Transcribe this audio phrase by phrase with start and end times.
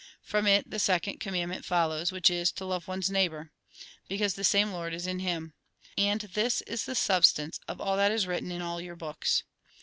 [0.23, 3.51] From it the second commandment follows, which is, to love one's neighbour.
[4.07, 5.53] Because the same Lord is in him.
[5.95, 9.43] And this is the substance of all that is written in all your books."